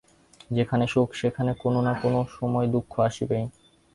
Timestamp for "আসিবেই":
2.99-3.45